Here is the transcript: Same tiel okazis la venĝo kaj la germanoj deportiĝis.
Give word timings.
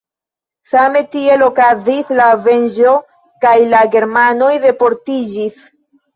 Same 0.69 1.03
tiel 1.15 1.43
okazis 1.47 2.09
la 2.21 2.31
venĝo 2.47 2.95
kaj 3.47 3.53
la 3.75 3.83
germanoj 3.99 4.51
deportiĝis. 4.67 5.63